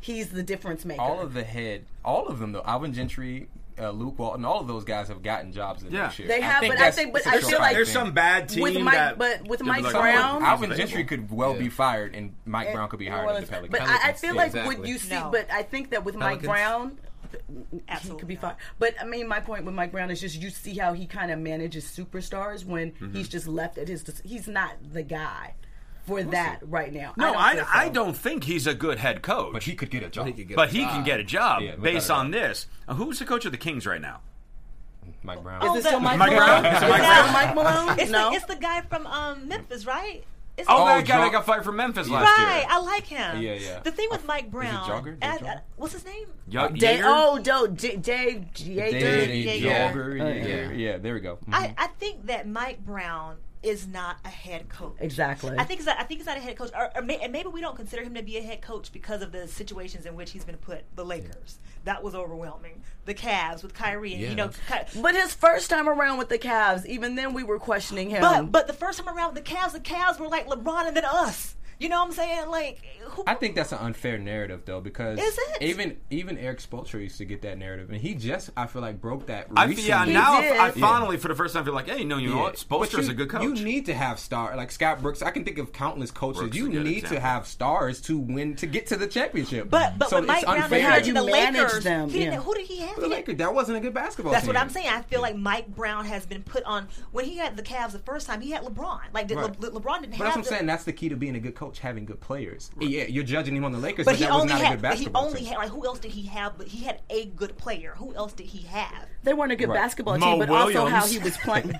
[0.00, 1.00] he's the difference maker.
[1.00, 2.62] all of the head, all of them though.
[2.66, 3.46] Alvin Gentry,
[3.78, 6.08] uh, Luke Walton, all of those guys have gotten jobs in Yeah.
[6.08, 6.28] this year.
[6.28, 8.62] They have, but I think- but it's a I feel like- There's some bad team
[8.62, 11.58] With Mike- that, but with Mike like, Brown- oh, Alvin Gentry could well Yeah.
[11.60, 13.46] be fired, and Mike Brown could be New hired at Orleans.
[13.48, 13.78] the Pelicans.
[13.78, 14.76] But I, I feel Yeah, like exactly.
[14.76, 15.30] what you see, No.
[15.30, 16.98] but I think that with Mike Brown,
[17.72, 18.40] he Absolutely could be not.
[18.42, 18.54] fine.
[18.78, 21.32] But I mean, my point with Mike Brown is just you see how he kind
[21.32, 23.12] of manages superstars when Mm-hmm.
[23.16, 24.04] he's just left at his.
[24.24, 25.54] He's not the guy
[26.04, 27.12] for that right now.
[27.16, 29.52] No, don't I, feel I, don't think he's a good head coach.
[29.52, 30.26] but he could get a job.
[30.26, 30.90] He get But he job.
[30.90, 32.18] can get a job Yeah, based a doubt.
[32.18, 32.66] on this.
[32.86, 34.20] Uh, who's the coach of the Kings right now?
[35.22, 35.58] Mike Brown.
[35.62, 36.62] Oh, Is it still Mike, Mike Malone?
[36.62, 36.66] Brown?
[36.66, 37.32] Is it Is Mike it Brown?
[37.32, 37.98] Mike Malone?
[37.98, 38.30] it's no.
[38.30, 40.24] the it's the guy from um, Memphis, right?
[40.56, 42.58] It's Oh, Oh, that guy Jog- that got fired from Memphis last right.
[42.58, 42.66] year.
[42.70, 43.42] I like him.
[43.42, 43.80] Yeah, yeah.
[43.80, 45.16] The thing with Mike Brown, Jogger?
[45.20, 45.56] and- Jogger?
[45.56, 46.26] uh, what's his name?
[46.48, 47.04] Yo- Dave, Joerger?
[47.06, 48.90] oh, do, J- Dave Joerger.
[48.90, 50.46] David Yeah, yeah, yeah.
[50.46, 50.70] yeah.
[50.70, 51.38] yeah, there we go.
[51.48, 51.54] Mhm.
[51.54, 54.96] I, I think that Mike Brown is not a head coach.
[55.00, 55.56] Exactly.
[55.58, 57.32] I think he's not, I think he's not a head coach, or, or may, and
[57.32, 60.14] maybe we don't consider him to be a head coach because of the situations in
[60.14, 60.84] which he's been put.
[60.94, 62.82] The Lakers, that was overwhelming.
[63.06, 66.38] The Cavs with Kyrie, and you know, Ky- But his first time around with the
[66.38, 68.20] Cavs, even then we were questioning him.
[68.20, 70.96] but but the first time around with the Cavs, the Cavs were like LeBron and
[70.96, 71.56] then us.
[71.78, 72.48] You know what I'm saying?
[72.48, 75.62] Like, who, I think that's an unfair narrative though, because Is it?
[75.62, 79.00] even even Erik Spoelstra used to get that narrative, and he just I feel like
[79.00, 79.48] broke that.
[79.56, 79.88] I, recently.
[79.88, 80.52] yeah, now did.
[80.52, 80.70] I Yeah.
[80.72, 82.64] finally, for the first time, feel like, hey, no, you know what?
[82.68, 83.42] But Spoelstra's you- a good coach.
[83.42, 85.22] You need to have star like Scott Brooks.
[85.22, 86.40] I can think of countless coaches.
[86.42, 87.16] Brooks you is a good need example.
[87.16, 89.68] to have stars to win to get to the championship.
[89.70, 90.80] but but so when Mike it's Brown unfair.
[90.80, 92.40] had How the you manage Lakers, them, he didn't, yeah.
[92.40, 92.96] who did he have?
[93.00, 94.54] the Lakers, that wasn't a good basketball That's team.
[94.54, 94.88] what I'm saying.
[94.88, 97.98] I feel like Mike Brown has been put on when he had the Cavs the
[97.98, 98.40] first time.
[98.40, 99.00] He had LeBron.
[99.12, 99.60] Like did Right.
[99.60, 100.18] Le- Le- LeBron didn't But have.
[100.18, 100.66] that's what I'm saying.
[100.66, 102.70] That's the key to being a good coach, having good players.
[102.80, 104.64] Yeah, you're judging him on the Lakers, But but, he that was only not a
[104.66, 104.80] had.
[104.80, 105.48] good But he only team.
[105.48, 105.58] had.
[105.58, 106.56] Like who else did he have?
[106.58, 107.94] But he had a good player.
[107.96, 109.06] Who else did he have?
[109.22, 109.76] they weren't a good Right.
[109.80, 111.72] basketball Mo team, but also how he was playing.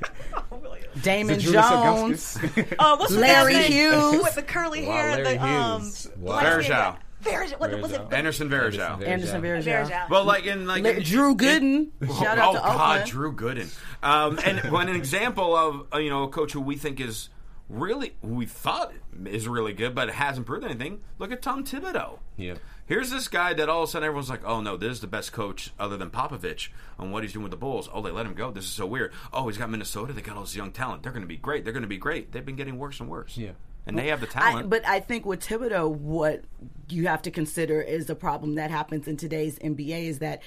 [1.02, 2.36] Damon Jones.
[2.36, 2.36] Augustus.
[2.78, 4.12] Uh, what's the Larry guy's name?
[4.12, 5.82] With with the curly Wow, hair and Larry the um.
[5.82, 6.06] Hughes.
[6.06, 6.60] light Wow.
[6.60, 6.96] skin guy.
[7.22, 7.58] Verjao.
[7.58, 7.80] Verjao.
[7.82, 8.00] Was it?
[8.12, 9.02] Anderson Varejao.
[9.06, 10.10] Anderson Anderson Varejao.
[10.10, 12.18] Well, like in like in- Drew in- Gooden.
[12.18, 13.10] Shout out oh to God, Oakland.
[13.10, 13.78] Drew Gooden.
[14.02, 17.30] Um, and one an example of uh, you know a coach who we think is
[17.68, 18.92] really we thought
[19.26, 21.00] is really good, but it hasn't proved anything.
[21.18, 22.18] Look at Tom Thibodeau.
[22.36, 22.54] Yeah.
[22.86, 25.06] Here's this guy that all of a sudden everyone's like, oh no, this is the
[25.06, 27.88] best coach other than Popovich on what he's doing with the Bulls.
[27.92, 28.50] Oh, they let him go.
[28.50, 29.12] This is so weird.
[29.32, 30.12] Oh, he's got Minnesota.
[30.12, 31.02] They got all this young talent.
[31.02, 31.64] They're going to be great.
[31.64, 32.32] They're going to be great.
[32.32, 33.36] They've been getting worse and worse.
[33.36, 33.52] Yeah.
[33.86, 34.70] And they have the I, talent.
[34.70, 36.44] but I think with Thibodeau, what
[36.88, 40.42] you have to consider is the problem that happens in today's NBA is that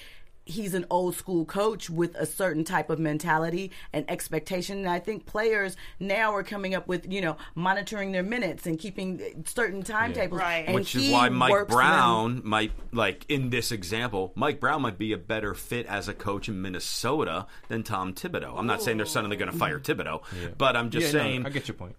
[0.47, 4.79] he's an old school coach with a certain type of mentality and expectation.
[4.79, 8.79] And I think players now are coming up with, you know, monitoring their minutes and
[8.79, 10.39] keeping certain timetables.
[10.39, 10.65] Right.
[10.65, 14.81] And Which is why Mike works them- Brown might, like in this example, Mike Brown
[14.81, 18.57] might be a better fit as a coach in Minnesota than Tom Thibodeau.
[18.57, 20.21] I'm not saying they're suddenly going to fire Thibodeau,
[20.57, 21.95] but I'm just Yeah, no, saying I get your point.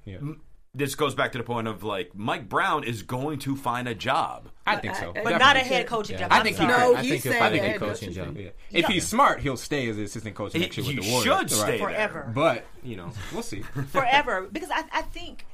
[0.74, 0.78] Yeah.
[0.84, 3.94] this goes back to the point of like Mike Brown is going to find a
[3.94, 4.48] job.
[4.66, 5.12] I think so.
[5.12, 5.38] But But Definitely.
[5.38, 6.28] not a head coaching Yeah.
[6.28, 6.32] job.
[6.32, 6.78] I think he sorry.
[6.78, 8.36] No, I he's think he'll find a head head coaching coaching job.
[8.36, 8.50] Yeah.
[8.80, 11.38] If he's smart, he'll stay as the assistant coach next year with the he Warriors.
[11.38, 11.80] should stay Right.
[11.80, 12.30] Forever.
[12.34, 13.62] But you know, we'll see.
[13.92, 15.46] forever because I, I think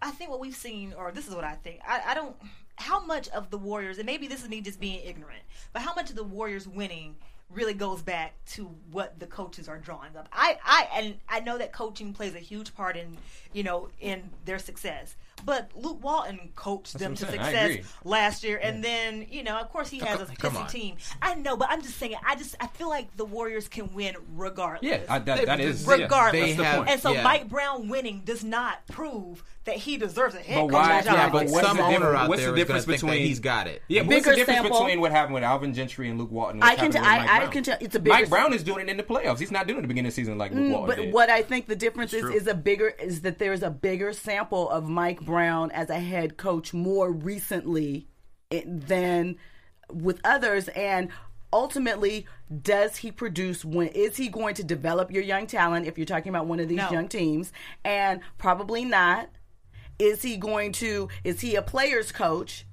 [0.00, 2.34] I think what we've seen or this is what I think I, I don't
[2.76, 5.94] how much of the Warriors and maybe this is me just being ignorant but how
[5.94, 7.14] much of the Warriors winning
[7.54, 10.28] really goes back to what the coaches are drawing up.
[10.32, 13.16] I I and I know that coaching plays a huge part in
[13.52, 17.40] you know in their success but Luke Walton coached them to saying.
[17.42, 21.34] Success last year and then you know of course he has a pissy team I
[21.34, 24.88] know but I'm just saying I just I feel like the Warriors can win regardless
[24.88, 26.40] Yeah, I, that, that is regardless.
[26.50, 26.90] Yeah, that's the They point.
[26.90, 27.22] And so Yeah.
[27.24, 31.14] Mike Brown winning does not prove that he deserves a head But coaching why- job.
[31.14, 33.00] yeah, but what's some the owner difference- out what's there the is difference gonna think
[33.00, 33.82] that between- he's got it.
[33.88, 34.78] Yeah, what's the difference sample.
[34.80, 36.62] between what happened with Alvin Gentry and Luke Walton?
[36.62, 37.52] I can t- happening with I- Mike Brown?
[37.52, 39.38] can tell- it's a bigger Mike s- Brown is doing it in the playoffs.
[39.38, 40.96] He's not doing it at the beginning of the season like Luke mm, Walton But
[41.02, 41.12] did.
[41.14, 42.32] what I think the difference is true.
[42.32, 46.36] is a bigger is that there's a bigger sample of Mike Brown as a head
[46.36, 48.06] coach more recently
[48.66, 49.36] than
[49.90, 51.08] with others, and
[51.52, 52.26] ultimately,
[52.62, 53.64] does he produce?
[53.64, 55.86] When is he going to develop your young talent?
[55.86, 56.90] If you're talking about one of these No.
[56.90, 57.52] young teams,
[57.84, 59.28] and probably not.
[59.98, 61.08] Is he going to?
[61.22, 62.66] Is he a player's coach?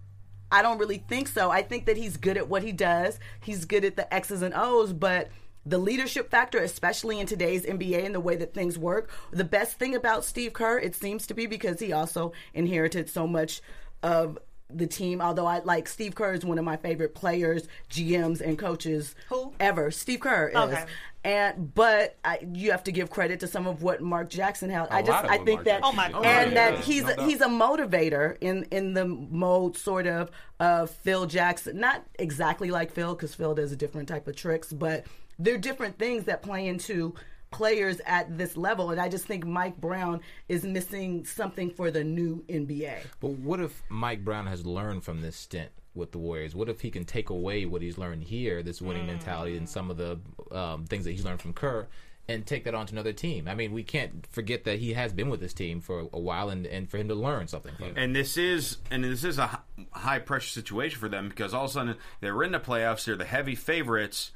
[0.51, 1.51] I don't really think so.
[1.51, 3.19] I think that he's good at what he does.
[3.41, 5.29] He's good at the X's and O's, but
[5.69, 9.77] the leadership factor, especially in today's NBA and the way that things work, the best
[9.77, 13.61] thing about Steve Kerr, it seems to be because he also inherited so much
[14.01, 14.39] of
[14.71, 15.21] the team.
[15.21, 19.53] Although I like Steve Kerr is one of my favorite players, GMs, and coaches Who?
[19.59, 19.91] ever.
[19.91, 20.55] Steve Kerr is.
[20.55, 20.85] Okay.
[21.23, 24.87] And but I, you have to give credit to some of what Mark Jackson held.
[24.89, 26.25] I A just lot of I think Mark that Oh my God.
[26.25, 30.07] and Yeah, that yeah, he's no a, he's a motivator in in the mode sort
[30.07, 31.77] of of Phil Jackson.
[31.79, 35.05] Not exactly like Phil because Phil does a different type of tricks, but
[35.39, 37.15] they're different things that play into
[37.51, 38.91] players at this level.
[38.91, 42.97] And I just think Mike Brown is missing something for the new NBA.
[43.19, 46.55] But what if Mike Brown has learned from this stint with the Warriors?
[46.55, 49.89] What if he can take away what he's learned here, this winning mentality, and some
[49.89, 50.19] of the
[50.55, 51.87] um, things that he's learned from Kerr,
[52.27, 53.47] and take that on to another team?
[53.47, 56.49] I mean, we can't forget that he has been with this team for a while,
[56.49, 57.93] and, and for him to learn something from.
[57.95, 61.71] And this is and this is a high pressure situation for them because all of
[61.71, 63.05] a sudden they're in the playoffs.
[63.05, 64.31] They're the heavy favorites.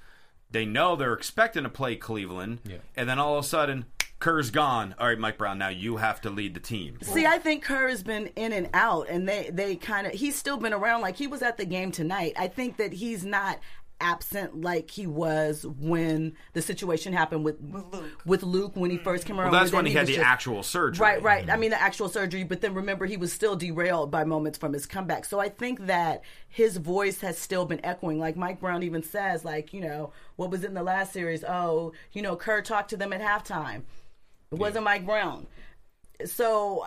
[0.54, 2.60] They know they're expecting to play Cleveland,
[2.96, 3.86] and then all of a sudden
[4.20, 4.96] Kerr's gone.
[4.98, 6.98] All right, Mike Brown, now you have to lead the team.
[7.02, 10.38] See, I think Kerr has been in and out, and they they kind of he's
[10.38, 11.02] still been around.
[11.02, 12.34] Like he was at the game tonight.
[12.38, 13.60] I think that he's not
[14.04, 18.26] absent like he was when the situation happened with With Luke.
[18.26, 19.52] with Luke when he first came around.
[19.52, 21.02] Well, that's when then he had the just- actual surgery.
[21.02, 21.50] Right, right.
[21.50, 24.74] I mean, the actual surgery, but then remember, he was still derailed by moments from
[24.74, 25.26] his comeback.
[25.26, 28.20] So I think that his voice has still been echoing.
[28.20, 31.44] Like Mike Brown even says, like, you know, what was in the last series?
[31.44, 33.84] Oh, you know, Kerr talked to them at halftime.
[34.52, 35.48] It wasn't Mike Brown.
[36.26, 36.86] So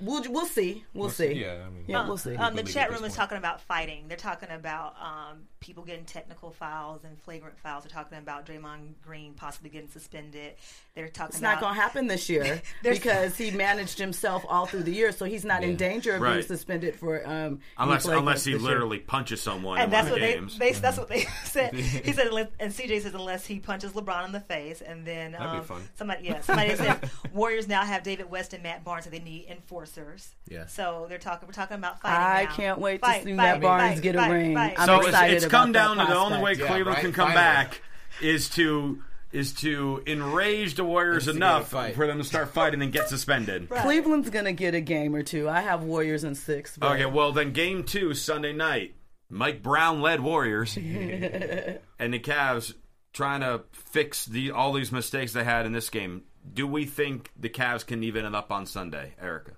[0.00, 0.84] we'll we'll see.
[0.94, 1.32] We'll, see.
[1.32, 2.36] yeah, I mean- yeah, we'll see.
[2.36, 4.06] Um, the chat room is talking about fighting.
[4.08, 7.84] They're talking about um, people getting technical fouls and flagrant fouls.
[7.84, 10.54] They're talking about Draymond Green possibly getting suspended.
[10.94, 14.66] They're talking it's about not going to happen this year because he managed himself all
[14.66, 18.44] through the year, so he's not in danger of being suspended for um, Unless unless
[18.44, 18.70] he this year.
[18.70, 20.58] literally punches someone and in that's one what of the they, games.
[20.58, 21.74] they that's what they said.
[21.74, 25.50] He said, and CJ says unless he punches LeBron in the face, and then That'd
[25.52, 25.82] be um, fun.
[25.94, 29.46] somebody yeah somebody said Warriors now have David West and Matt Barnes, so they need
[29.48, 30.34] enforcers.
[30.48, 30.66] Yeah.
[30.66, 31.46] So they're talking.
[31.46, 32.18] We're talking about fighting.
[32.18, 32.56] I now.
[32.56, 34.54] can't wait to see fight, Matt Barnes fight, get a ring.
[34.54, 34.74] fight.
[34.78, 36.60] I'm so excited it's about come down to the only way prospect.
[36.60, 37.42] Yeah, Cleveland right, can come finally.
[37.68, 37.82] back
[38.22, 42.92] is to is to enrage the Warriors Instigate enough for them to start fighting and
[42.92, 43.68] get suspended.
[43.70, 45.48] Cleveland's gonna get a game or two.
[45.48, 46.76] I have Warriors in six.
[46.76, 48.94] But Okay, well then game two Sunday night,
[49.28, 52.74] Mike Brown led Warriors, and the Cavs
[53.12, 56.22] trying to fix the all these mistakes they had in this game.
[56.52, 59.52] Do we think the Cavs can even it up on Sunday, Erica?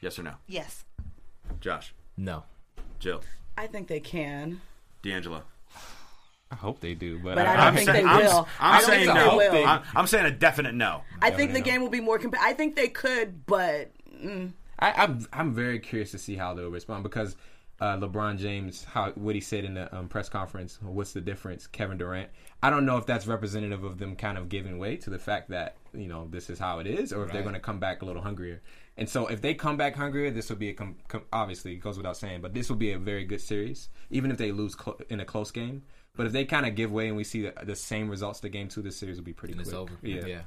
[0.00, 0.34] Yes or no?
[0.46, 0.84] Yes.
[1.60, 2.44] Josh, No.
[2.98, 3.20] Jill,
[3.56, 4.60] I think they can.
[5.04, 5.42] D'Angelo.
[6.50, 8.48] I hope they do, but, But I don't I'm think saying, they I'm, will.
[8.60, 9.38] I'm I don't saying think no.
[9.50, 9.64] they.
[9.64, 11.02] I'm, I'm saying a definite no.
[11.20, 12.18] I think the Definitely game will be more.
[12.18, 16.54] Comp- I think they could, but mm, I, I'm I'm very curious to see how
[16.54, 17.36] they'll respond because
[17.80, 21.66] uh, LeBron James, how what he said in the um, press conference, what's the difference?
[21.66, 22.30] Kevin Durant.
[22.62, 25.50] I don't know if that's representative of them kind of giving way to the fact
[25.50, 28.02] that you know this is how it is, or if they're going to come back
[28.02, 28.62] a little hungrier.
[28.96, 31.78] And so, if they come back hungrier, this will be a com- com- obviously it
[31.80, 34.74] goes without saying, but this will be a very good series, even if they lose
[34.76, 35.82] clo- in a close game.
[36.16, 38.48] But if they kind of give way and we see the, the same results to
[38.48, 39.66] game two, this series will be pretty And quick.
[39.66, 39.92] it's over.
[40.02, 40.26] Yeah.
[40.26, 40.40] yeah.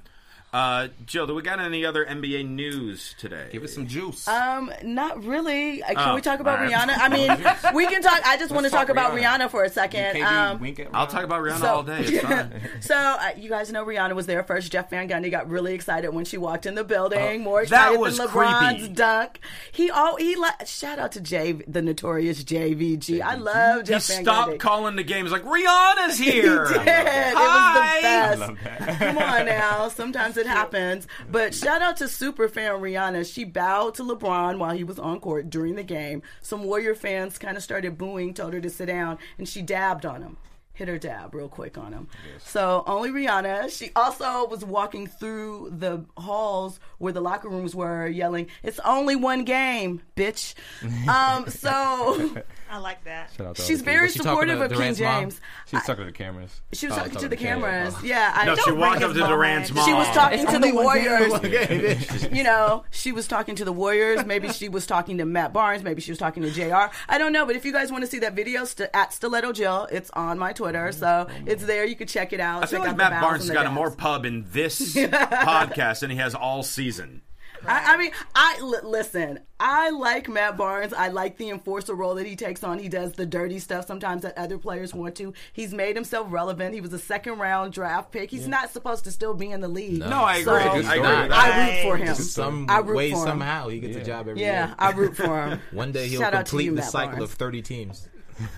[0.57, 3.47] Uh, Jill, do we got any other NBA news today?
[3.51, 4.27] Give us some juice.
[4.27, 5.83] um, not really.
[5.83, 6.73] Uh, Can Oh, we talk about all right.
[6.73, 6.97] Rihanna?
[6.97, 7.09] I
[7.69, 8.19] mean, we can talk.
[8.25, 9.17] I just want to talk talk about Rihanna.
[9.47, 10.21] Rihanna for a second.
[10.23, 11.99] Um, I'll talk about Rihanna So- all day.
[11.99, 12.61] It's fine.
[12.81, 14.71] so uh, you guys know Rihanna was there first.
[14.71, 17.41] Jeff Van Gundy got really excited when she walked in the building.
[17.43, 18.93] More Uh, that excited was than LeBron's creepy.
[18.95, 19.39] dunk.
[19.71, 23.21] He all he li- shout out to Jay, the notorious JVG.
[23.21, 24.59] I love He Jeff Van stopped Gundy.
[24.59, 26.27] calling the games like Rihanna's here.
[26.37, 26.65] He here.
[26.65, 26.77] did.
[26.87, 28.35] It Hi.
[28.35, 28.99] was the best.
[28.99, 29.89] Come on now.
[29.89, 31.07] Sometimes it happens.
[31.31, 33.31] But shout out to super fan Rihanna.
[33.31, 36.21] She bowed to LeBron while he was on court during the game.
[36.41, 40.05] Some Warrior fans kind of started booing, told her to sit down, and she dabbed
[40.05, 40.37] on him.
[40.77, 42.07] Hit her dab real quick on him.
[42.37, 43.75] So only Rihanna.
[43.75, 49.15] She also was walking through the halls where the locker rooms were, yelling, "It's only
[49.15, 50.53] one game, bitch."
[51.07, 52.31] um, so
[52.69, 53.31] I like that.
[53.35, 55.21] Shout out to all she's very Was she talking supportive of King Durant's mom?
[55.21, 55.41] James.
[55.65, 56.61] She's talking to the cameras.
[56.73, 57.93] She was Oh, talking to the cameras.
[57.95, 58.03] cameras.
[58.03, 59.29] Yeah, I No, she don't walked up to mom.
[59.29, 59.85] Durant's mom.
[59.87, 62.31] She was talking to the Warriors.
[62.37, 64.25] You know, she was talking to the Warriors.
[64.25, 65.81] Maybe she was talking to Matt Barnes.
[65.83, 66.93] Maybe she was talking to Jr.
[67.09, 67.45] I don't know.
[67.47, 70.37] But if you guys want to see that video, st- at Stiletto Jill, it's on
[70.37, 71.85] my Twitter, so it's there.
[71.85, 72.63] You can check it out.
[72.63, 73.75] I feel check like out Matt Barnes has got dabs.
[73.75, 77.21] more pub in this podcast than he has all season.
[77.67, 79.39] I, I mean, I listen.
[79.59, 80.93] I like Matt Barnes.
[80.93, 82.77] I like the enforcer role that he takes on.
[82.77, 85.33] He does the dirty stuff sometimes that other players want to.
[85.53, 86.75] He's made himself relevant.
[86.75, 88.29] He was a second round draft pick.
[88.29, 89.99] He's not supposed to still be in the league.
[90.01, 90.81] No, I So, agree.
[90.81, 91.07] Good I agree.
[91.07, 91.31] story.
[91.31, 92.15] I root for him.
[92.15, 93.23] Some I root way for him.
[93.25, 94.75] somehow he gets a job every Yeah, year.
[94.77, 95.59] I root for him.
[95.71, 97.23] One day he'll Shout complete you, the Matt cycle Barnes.
[97.31, 98.07] of 30 teams.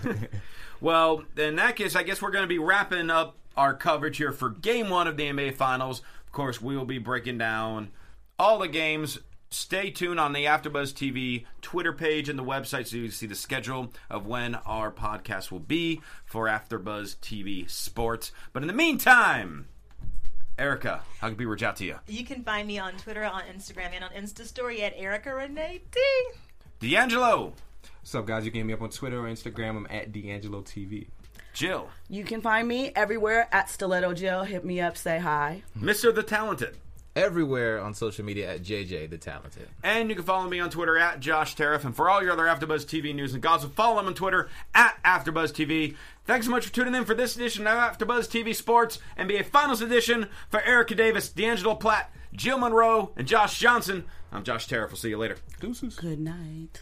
[0.81, 4.31] Well, in that case, I guess we're going to be wrapping up our coverage here
[4.31, 6.01] for Game One of the NBA Finals.
[6.25, 7.91] Of course, we will be breaking down
[8.37, 9.19] all the games.
[9.49, 13.25] Stay tuned on the AfterBuzz TV Twitter page and the website so you can see
[13.25, 18.31] the schedule of when our podcast will be for AfterBuzz TV Sports.
[18.53, 19.67] But in the meantime,
[20.57, 21.95] Erica, how can people reach out to you?
[22.07, 25.81] You can find me on Twitter, on Instagram, and on Insta Story at Erica Renee
[25.91, 25.99] D.
[26.79, 27.53] D'Angelo,
[28.09, 28.43] What's up, guys?
[28.43, 29.77] You can hit me up on Twitter or Instagram.
[29.77, 31.09] I'm at D'Angelo TV.
[31.53, 34.45] Jill, You can find me everywhere at Stiletto Jill.
[34.45, 35.61] Hit me up, say hi.
[35.77, 36.13] Mr.
[36.15, 36.75] the Talented.
[37.15, 39.67] Everywhere on social media at JJ the Talented.
[39.83, 41.85] And you can follow me on Twitter at Josh Tariff.
[41.85, 44.97] And for all your other AfterBuzz TV news and gossip, follow him on Twitter at
[45.05, 45.95] AfterBuzz TV.
[46.25, 49.83] Thanks so much for tuning in for this edition of AfterBuzz TV Sports NBA Finals
[49.83, 54.05] Edition for Erica Davis, D'Angelo Platt, Jill Monroe, and Josh Johnson.
[54.31, 54.89] I'm Josh Tariff.
[54.89, 55.37] We'll see you later.
[55.59, 55.95] Deuces.
[55.95, 56.81] Good night.